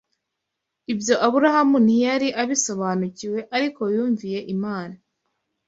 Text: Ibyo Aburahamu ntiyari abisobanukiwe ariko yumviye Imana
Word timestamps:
Ibyo 0.93 1.15
Aburahamu 1.25 1.77
ntiyari 1.85 2.27
abisobanukiwe 2.41 3.39
ariko 3.55 3.81
yumviye 3.95 4.39
Imana 4.55 4.95